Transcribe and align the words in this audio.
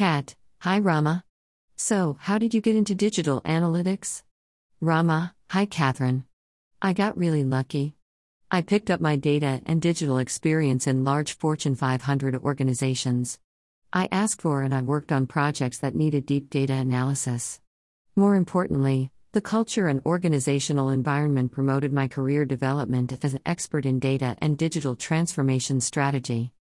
Kat, 0.00 0.34
hi 0.60 0.78
Rama. 0.78 1.24
So, 1.76 2.16
how 2.20 2.38
did 2.38 2.54
you 2.54 2.62
get 2.62 2.74
into 2.74 2.94
digital 2.94 3.42
analytics? 3.42 4.22
Rama, 4.80 5.34
hi 5.50 5.66
Catherine. 5.66 6.24
I 6.80 6.94
got 6.94 7.18
really 7.18 7.44
lucky. 7.44 7.96
I 8.50 8.62
picked 8.62 8.90
up 8.90 9.02
my 9.02 9.16
data 9.16 9.60
and 9.66 9.82
digital 9.82 10.16
experience 10.16 10.86
in 10.86 11.04
large 11.04 11.36
Fortune 11.36 11.74
500 11.74 12.34
organizations. 12.36 13.38
I 13.92 14.08
asked 14.10 14.40
for 14.40 14.62
and 14.62 14.74
I 14.74 14.80
worked 14.80 15.12
on 15.12 15.26
projects 15.26 15.76
that 15.80 15.94
needed 15.94 16.24
deep 16.24 16.48
data 16.48 16.72
analysis. 16.72 17.60
More 18.16 18.36
importantly, 18.36 19.10
the 19.32 19.42
culture 19.42 19.86
and 19.86 20.00
organizational 20.06 20.88
environment 20.88 21.52
promoted 21.52 21.92
my 21.92 22.08
career 22.08 22.46
development 22.46 23.22
as 23.22 23.34
an 23.34 23.40
expert 23.44 23.84
in 23.84 23.98
data 23.98 24.34
and 24.40 24.56
digital 24.56 24.96
transformation 24.96 25.78
strategy. 25.82 26.54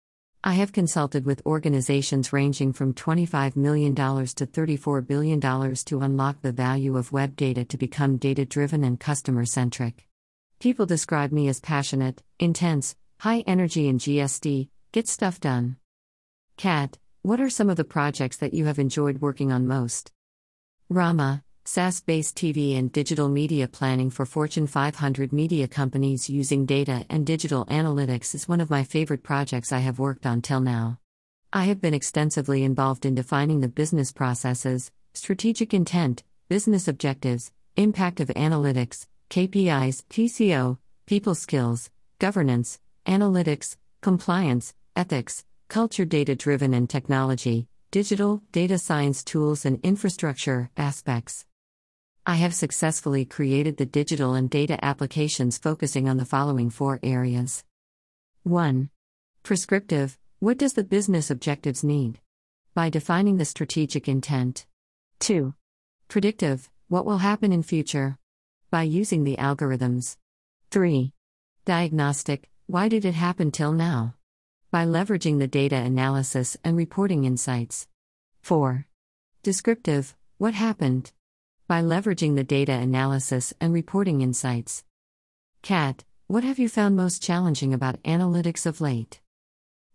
I 0.47 0.53
have 0.53 0.71
consulted 0.71 1.27
with 1.27 1.45
organizations 1.45 2.33
ranging 2.33 2.73
from 2.73 2.95
$25 2.95 3.57
million 3.57 3.97
to 3.97 4.47
$34 4.47 5.05
billion 5.05 5.41
to 5.41 6.01
unlock 6.03 6.41
the 6.41 6.53
value 6.53 6.97
of 6.97 7.11
web 7.11 7.35
data 7.35 7.65
to 7.65 7.77
become 7.77 8.17
data 8.17 8.45
driven 8.45 8.85
and 8.85 9.01
customer 9.01 9.45
centric. 9.45 10.07
People 10.61 10.87
describe 10.87 11.33
me 11.33 11.49
as 11.49 11.59
passionate, 11.59 12.23
intense, 12.39 12.95
high 13.19 13.41
energy, 13.49 13.89
and 13.89 13.99
GSD, 13.99 14.69
get 14.93 15.09
stuff 15.09 15.41
done. 15.41 15.79
Kat, 16.57 16.97
what 17.23 17.41
are 17.41 17.51
some 17.51 17.69
of 17.69 17.77
the 17.77 17.83
projects 17.83 18.37
that 18.37 18.55
you 18.55 18.67
have 18.67 18.79
enjoyed 18.79 19.21
working 19.21 19.51
on 19.51 19.67
most? 19.67 20.13
Rama, 20.89 21.43
SaaS 21.69 22.01
based 22.01 22.37
TV 22.37 22.79
and 22.79 22.93
digital 22.93 23.29
media 23.29 23.67
planning 23.67 24.09
for 24.09 24.25
Fortune 24.25 24.69
500 24.69 25.33
media 25.33 25.67
companies 25.67 26.31
using 26.31 26.65
data 26.65 27.05
and 27.11 27.27
digital 27.27 27.67
analytics 27.67 28.37
is 28.37 28.47
one 28.47 28.61
of 28.61 28.71
my 28.71 28.85
favorite 28.85 29.25
projects 29.25 29.73
I 29.73 29.81
have 29.81 29.99
worked 29.99 30.27
on 30.27 30.43
till 30.43 30.61
now. 30.61 31.01
I 31.53 31.65
have 31.65 31.81
been 31.81 31.93
extensively 31.93 32.63
involved 32.63 33.05
in 33.05 33.17
defining 33.17 33.63
the 33.63 33.69
business 33.69 34.13
processes, 34.13 34.93
strategic 35.13 35.75
intent, 35.75 36.23
business 36.49 36.87
objectives, 36.87 37.51
impact 37.75 38.21
of 38.21 38.29
analytics, 38.29 39.09
KPIs, 39.29 40.05
TCO, 40.09 40.79
people 41.05 41.35
skills, 41.35 41.91
governance, 42.21 42.79
analytics, 43.07 43.77
compliance, 44.03 44.73
ethics, 44.95 45.45
culture 45.67 46.05
data 46.05 46.37
driven 46.37 46.73
and 46.73 46.89
technology, 46.89 47.67
digital, 47.91 48.41
data 48.53 48.79
science 48.79 49.25
tools, 49.25 49.65
and 49.65 49.81
infrastructure 49.83 50.71
aspects. 50.77 51.45
I 52.29 52.35
have 52.35 52.57
successfully 52.57 53.25
created 53.25 53.77
the 53.77 53.87
digital 53.87 54.35
and 54.35 54.51
data 54.51 54.85
applications 54.85 55.59
focusing 55.59 56.09
on 56.09 56.17
the 56.17 56.25
following 56.25 56.71
four 56.71 56.99
areas 57.05 57.63
1. 58.43 58.91
Prescriptive 59.45 60.19
What 60.41 60.59
does 60.59 60.73
the 60.73 60.83
business 60.83 61.31
objectives 61.31 61.85
need? 61.85 62.19
By 62.75 62.91
defining 62.91 63.37
the 63.37 63.45
strategic 63.45 64.09
intent. 64.09 64.67
2. 65.21 65.55
Predictive 66.09 66.69
What 66.89 67.07
will 67.07 67.19
happen 67.19 67.53
in 67.53 67.63
future? 67.63 68.19
by 68.73 68.83
using 68.83 69.23
the 69.23 69.37
algorithms. 69.37 70.17
3. 70.73 71.13
Diagnostic 71.65 72.51
Why 72.67 72.89
did 72.89 73.05
it 73.05 73.15
happen 73.15 73.53
till 73.53 73.73
now? 73.73 74.17
By 74.73 74.85
leveraging 74.85 75.39
the 75.39 75.47
data 75.47 75.77
analysis 75.77 76.57
and 76.65 76.77
reporting 76.77 77.25
insights. 77.25 77.87
4. 78.43 78.85
Descriptive 79.45 80.17
What 80.39 80.55
happened? 80.55 81.13
By 81.69 81.83
leveraging 81.83 82.37
the 82.37 82.45
data 82.45 82.75
analysis 82.75 83.53
and 83.61 83.73
reporting 83.73 84.21
insights. 84.21 84.85
Kat, 85.63 86.05
what 86.29 86.45
have 86.45 86.61
you 86.61 86.69
found 86.69 86.95
most 86.95 87.21
challenging 87.21 87.75
about 87.75 88.01
analytics 88.05 88.67
of 88.67 88.81
late? 88.81 89.21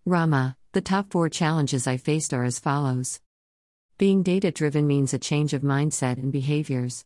Rama, 0.05 0.58
the 0.73 0.81
top 0.81 1.14
four 1.14 1.30
challenges 1.30 1.88
I 1.88 1.95
faced 1.95 2.33
are 2.33 2.44
as 2.44 2.59
follows. 2.59 3.22
Being 3.97 4.22
data 4.22 4.52
driven 4.52 4.86
means 4.86 5.14
a 5.14 5.17
change 5.17 5.53
of 5.53 5.61
mindset 5.61 6.17
and 6.17 6.30
behaviors. 6.30 7.05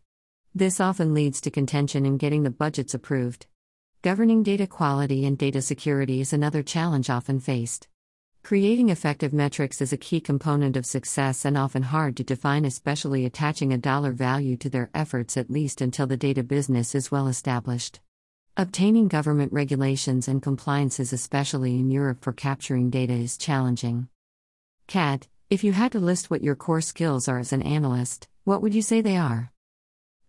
This 0.55 0.79
often 0.79 1.13
leads 1.13 1.41
to 1.41 1.51
contention 1.51 2.03
in 2.03 2.17
getting 2.17 2.41
the 2.41 2.49
budgets 2.49 2.95
approved. 2.95 3.45
Governing 4.01 4.41
data 4.41 4.65
quality 4.65 5.27
and 5.27 5.37
data 5.37 5.61
security 5.61 6.21
is 6.21 6.33
another 6.33 6.63
challenge 6.63 7.11
often 7.11 7.39
faced. 7.39 7.87
Creating 8.45 8.89
effective 8.89 9.33
metrics 9.33 9.81
is 9.81 9.91
a 9.91 9.97
key 9.97 10.21
component 10.21 10.77
of 10.77 10.85
success 10.85 11.45
and 11.45 11.57
often 11.57 11.81
hard 11.81 12.15
to 12.15 12.23
define, 12.23 12.63
especially 12.63 13.25
attaching 13.25 13.73
a 13.73 13.77
dollar 13.79 14.11
value 14.11 14.55
to 14.55 14.69
their 14.69 14.91
efforts 14.93 15.35
at 15.35 15.49
least 15.49 15.81
until 15.81 16.05
the 16.05 16.15
data 16.15 16.43
business 16.43 16.93
is 16.93 17.09
well 17.09 17.27
established. 17.27 18.01
Obtaining 18.55 19.07
government 19.07 19.51
regulations 19.51 20.27
and 20.27 20.43
compliances, 20.43 21.11
especially 21.11 21.79
in 21.79 21.89
Europe 21.89 22.19
for 22.21 22.33
capturing 22.33 22.91
data, 22.91 23.13
is 23.13 23.35
challenging. 23.35 24.09
Kat, 24.85 25.27
if 25.49 25.63
you 25.63 25.73
had 25.73 25.91
to 25.93 25.99
list 25.99 26.29
what 26.29 26.43
your 26.43 26.55
core 26.55 26.81
skills 26.81 27.27
are 27.27 27.39
as 27.39 27.51
an 27.51 27.63
analyst, 27.63 28.27
what 28.43 28.61
would 28.61 28.75
you 28.75 28.83
say 28.83 29.01
they 29.01 29.17
are? 29.17 29.51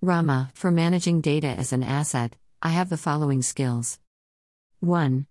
Rama, 0.00 0.52
for 0.54 0.70
managing 0.70 1.20
data 1.20 1.48
as 1.48 1.70
an 1.70 1.82
asset, 1.82 2.34
I 2.62 2.70
have 2.70 2.88
the 2.88 2.96
following 2.96 3.42
skills 3.42 3.98
1. 4.80 5.26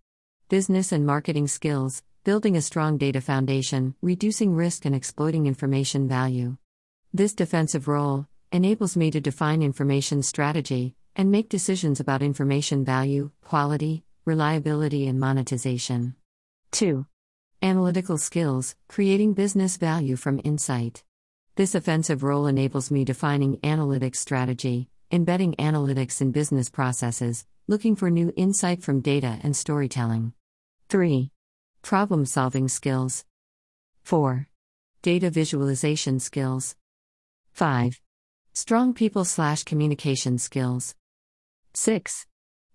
Business 0.49 0.91
and 0.91 1.03
marketing 1.03 1.47
skills, 1.47 2.03
building 2.25 2.57
a 2.57 2.61
strong 2.61 2.97
data 2.97 3.21
foundation, 3.21 3.93
reducing 4.01 4.55
risk, 4.55 4.83
and 4.83 4.95
exploiting 4.95 5.45
information 5.45 6.07
value. 6.07 6.57
This 7.13 7.35
defensive 7.35 7.87
role 7.87 8.25
enables 8.51 8.97
me 8.97 9.11
to 9.11 9.21
define 9.21 9.61
information 9.61 10.23
strategy 10.23 10.95
and 11.15 11.29
make 11.29 11.49
decisions 11.49 11.99
about 11.99 12.23
information 12.23 12.83
value, 12.83 13.29
quality, 13.43 14.05
reliability, 14.25 15.05
and 15.07 15.19
monetization. 15.19 16.15
2. 16.71 17.05
Analytical 17.61 18.17
skills, 18.17 18.75
creating 18.87 19.35
business 19.35 19.77
value 19.77 20.15
from 20.15 20.41
insight. 20.43 21.03
This 21.57 21.75
offensive 21.75 22.23
role 22.23 22.47
enables 22.47 22.89
me 22.89 23.05
defining 23.05 23.57
analytics 23.57 24.15
strategy, 24.15 24.89
embedding 25.11 25.53
analytics 25.57 26.21
in 26.21 26.31
business 26.31 26.71
processes, 26.71 27.45
looking 27.67 27.95
for 27.95 28.09
new 28.09 28.33
insight 28.35 28.81
from 28.81 29.01
data 29.01 29.37
and 29.43 29.55
storytelling. 29.55 30.33
3. 30.89 31.29
Problem 31.85 32.25
solving 32.25 32.67
skills. 32.67 33.25
4. 34.05 34.47
Data 35.03 35.29
visualization 35.29 36.19
skills. 36.19 36.75
5. 37.53 38.01
Strong 38.53 38.95
people 38.95 39.23
slash 39.23 39.63
communication 39.63 40.39
skills. 40.39 40.95
6. 41.75 42.25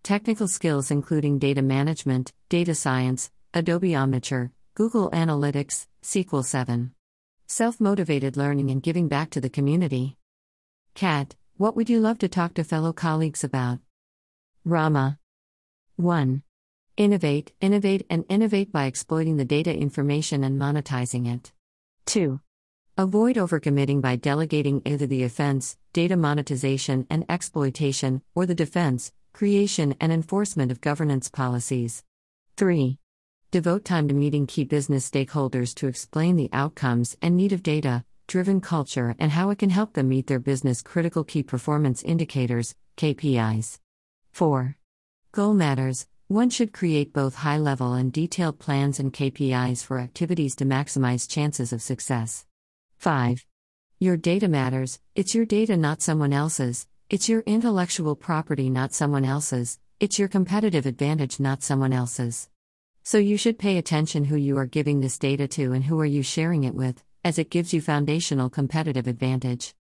Technical 0.04 0.46
skills 0.46 0.92
including 0.92 1.40
data 1.40 1.60
management, 1.60 2.32
data 2.48 2.72
science, 2.72 3.32
Adobe 3.52 3.94
Omniture, 3.94 4.52
Google 4.74 5.10
Analytics, 5.10 5.88
SQL 6.04 6.44
7. 6.44 6.92
Self 7.48 7.80
motivated 7.80 8.36
learning 8.36 8.70
and 8.70 8.80
giving 8.80 9.08
back 9.08 9.30
to 9.30 9.40
the 9.40 9.50
community. 9.50 10.18
Kat, 10.94 11.34
what 11.56 11.74
would 11.74 11.90
you 11.90 11.98
love 11.98 12.18
to 12.18 12.28
talk 12.28 12.54
to 12.54 12.62
fellow 12.62 12.92
colleagues 12.92 13.42
about? 13.42 13.80
Rama. 14.64 15.18
1. 15.96 16.44
Innovate, 17.00 17.54
innovate, 17.62 18.04
and 18.10 18.26
innovate 18.28 18.70
by 18.70 18.84
exploiting 18.84 19.38
the 19.38 19.44
data 19.46 19.74
information 19.74 20.44
and 20.44 20.60
monetizing 20.60 21.26
it. 21.34 21.50
2. 22.04 22.38
Avoid 22.98 23.36
overcommitting 23.36 24.02
by 24.02 24.16
delegating 24.16 24.82
either 24.84 25.06
the 25.06 25.22
offense, 25.22 25.78
data 25.94 26.14
monetization 26.14 27.06
and 27.08 27.24
exploitation, 27.30 28.20
or 28.34 28.44
the 28.44 28.54
defense, 28.54 29.12
creation 29.32 29.94
and 29.98 30.12
enforcement 30.12 30.70
of 30.70 30.82
governance 30.82 31.30
policies. 31.30 32.04
3. 32.58 32.98
Devote 33.50 33.86
time 33.86 34.06
to 34.06 34.12
meeting 34.12 34.46
key 34.46 34.64
business 34.64 35.10
stakeholders 35.10 35.74
to 35.76 35.86
explain 35.86 36.36
the 36.36 36.50
outcomes 36.52 37.16
and 37.22 37.34
need 37.34 37.54
of 37.54 37.62
data 37.62 38.04
driven 38.26 38.60
culture 38.60 39.16
and 39.18 39.32
how 39.32 39.48
it 39.48 39.58
can 39.58 39.70
help 39.70 39.94
them 39.94 40.10
meet 40.10 40.26
their 40.26 40.38
business 40.38 40.82
critical 40.82 41.24
key 41.24 41.42
performance 41.42 42.02
indicators, 42.02 42.74
KPIs. 42.98 43.78
4. 44.32 44.76
Goal 45.32 45.54
matters. 45.54 46.06
One 46.30 46.48
should 46.48 46.72
create 46.72 47.12
both 47.12 47.34
high 47.34 47.58
level 47.58 47.94
and 47.94 48.12
detailed 48.12 48.60
plans 48.60 49.00
and 49.00 49.12
KPIs 49.12 49.84
for 49.84 49.98
activities 49.98 50.54
to 50.54 50.64
maximize 50.64 51.28
chances 51.28 51.72
of 51.72 51.82
success. 51.82 52.46
5. 52.98 53.44
Your 53.98 54.16
data 54.16 54.46
matters. 54.46 55.00
It's 55.16 55.34
your 55.34 55.44
data, 55.44 55.76
not 55.76 56.02
someone 56.02 56.32
else's. 56.32 56.86
It's 57.08 57.28
your 57.28 57.40
intellectual 57.46 58.14
property, 58.14 58.70
not 58.70 58.94
someone 58.94 59.24
else's. 59.24 59.80
It's 59.98 60.20
your 60.20 60.28
competitive 60.28 60.86
advantage, 60.86 61.40
not 61.40 61.64
someone 61.64 61.92
else's. 61.92 62.48
So 63.02 63.18
you 63.18 63.36
should 63.36 63.58
pay 63.58 63.76
attention 63.76 64.26
who 64.26 64.36
you 64.36 64.56
are 64.56 64.66
giving 64.66 65.00
this 65.00 65.18
data 65.18 65.48
to 65.48 65.72
and 65.72 65.82
who 65.82 65.98
are 65.98 66.06
you 66.06 66.22
sharing 66.22 66.62
it 66.62 66.76
with, 66.76 67.02
as 67.24 67.40
it 67.40 67.50
gives 67.50 67.74
you 67.74 67.80
foundational 67.80 68.48
competitive 68.48 69.08
advantage. 69.08 69.74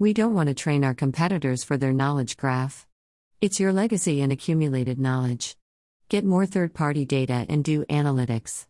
We 0.00 0.12
don't 0.14 0.34
want 0.34 0.48
to 0.48 0.54
train 0.54 0.82
our 0.82 0.94
competitors 0.94 1.62
for 1.62 1.76
their 1.76 1.92
knowledge 1.92 2.36
graph. 2.36 2.88
It's 3.40 3.60
your 3.60 3.72
legacy 3.72 4.20
and 4.20 4.32
accumulated 4.32 4.98
knowledge. 4.98 5.56
Get 6.12 6.26
more 6.26 6.44
third 6.44 6.74
party 6.74 7.06
data 7.06 7.46
and 7.48 7.64
do 7.64 7.86
analytics. 7.86 8.66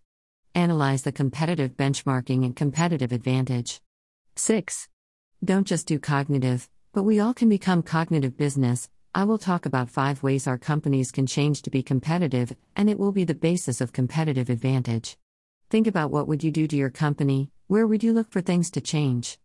Analyze 0.54 1.02
the 1.02 1.10
competitive 1.10 1.76
benchmarking 1.76 2.44
and 2.44 2.54
competitive 2.54 3.10
advantage. 3.10 3.80
6. 4.36 4.88
Don't 5.44 5.66
just 5.66 5.88
do 5.88 5.98
cognitive, 5.98 6.70
but 6.92 7.02
we 7.02 7.18
all 7.18 7.34
can 7.34 7.48
become 7.48 7.82
cognitive 7.82 8.36
business, 8.36 8.88
I 9.12 9.24
will 9.24 9.38
talk 9.38 9.66
about 9.66 9.90
five 9.90 10.22
ways 10.22 10.46
our 10.46 10.56
companies 10.56 11.10
can 11.10 11.26
change 11.26 11.62
to 11.62 11.70
be 11.70 11.82
competitive, 11.82 12.54
and 12.76 12.88
it 12.88 12.96
will 12.96 13.10
be 13.10 13.24
the 13.24 13.34
basis 13.34 13.80
of 13.80 13.92
competitive 13.92 14.48
advantage. 14.48 15.16
Think 15.68 15.88
about 15.88 16.12
what 16.12 16.28
would 16.28 16.44
you 16.44 16.52
do 16.52 16.68
to 16.68 16.76
your 16.76 16.90
company, 16.90 17.50
where 17.66 17.88
would 17.88 18.04
you 18.04 18.12
look 18.12 18.30
for 18.30 18.40
things 18.40 18.70
to 18.70 18.80
change? 18.80 19.40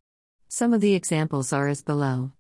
Some 0.48 0.72
of 0.72 0.82
the 0.82 0.94
examples 0.94 1.52
are 1.52 1.68
as 1.68 1.82
below. 1.82 2.32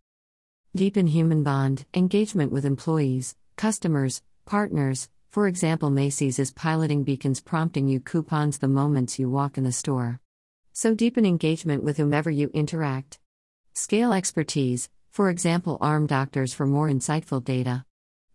Deepen 0.75 1.07
human 1.07 1.41
bond, 1.41 1.87
engagement 1.95 2.51
with 2.51 2.63
employees, 2.63 3.35
customers, 3.55 4.21
partners. 4.45 5.09
For 5.37 5.47
example, 5.47 5.91
Macy's 5.91 6.39
is 6.39 6.49
piloting 6.49 7.03
beacons 7.03 7.41
prompting 7.41 7.87
you 7.87 7.99
coupons 7.99 8.57
the 8.57 8.67
moments 8.67 9.19
you 9.19 9.29
walk 9.29 9.55
in 9.55 9.63
the 9.63 9.71
store. 9.71 10.19
So 10.73 10.95
deepen 10.95 11.27
engagement 11.27 11.83
with 11.83 11.97
whomever 11.97 12.31
you 12.31 12.49
interact. 12.55 13.19
Scale 13.75 14.13
expertise, 14.13 14.89
for 15.11 15.29
example, 15.29 15.77
arm 15.79 16.07
doctors 16.07 16.55
for 16.55 16.65
more 16.65 16.89
insightful 16.89 17.43
data. 17.43 17.85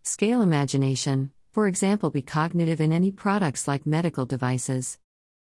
Scale 0.05 0.43
imagination, 0.43 1.33
for 1.51 1.67
example, 1.67 2.09
be 2.09 2.23
cognitive 2.23 2.81
in 2.81 2.93
any 2.93 3.11
products 3.11 3.67
like 3.67 3.85
medical 3.85 4.25
devices. 4.25 4.97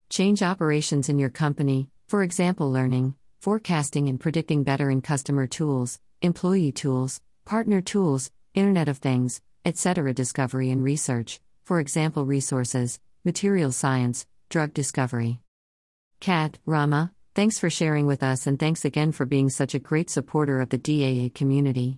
Change 0.08 0.42
operations 0.42 1.10
in 1.10 1.18
your 1.18 1.28
company, 1.28 1.90
for 2.08 2.22
example, 2.22 2.72
learning, 2.72 3.16
forecasting, 3.38 4.08
and 4.08 4.18
predicting 4.18 4.64
better 4.64 4.90
in 4.90 5.02
customer 5.02 5.46
tools, 5.46 6.00
employee 6.22 6.72
tools, 6.72 7.20
partner 7.44 7.82
tools, 7.82 8.30
Internet 8.54 8.88
of 8.88 8.96
Things, 8.96 9.42
etc. 9.66 10.14
Discovery 10.14 10.70
and 10.70 10.82
research, 10.82 11.38
for 11.70 11.78
example, 11.78 12.26
resources, 12.26 12.98
material 13.24 13.70
science, 13.70 14.26
drug 14.48 14.74
discovery. 14.74 15.38
Kat, 16.18 16.58
Rama, 16.66 17.12
thanks 17.36 17.60
for 17.60 17.70
sharing 17.70 18.06
with 18.06 18.24
us 18.24 18.48
and 18.48 18.58
thanks 18.58 18.84
again 18.84 19.12
for 19.12 19.24
being 19.24 19.48
such 19.48 19.72
a 19.72 19.78
great 19.78 20.10
supporter 20.10 20.60
of 20.60 20.70
the 20.70 20.78
DAA 20.78 21.30
community. 21.32 21.96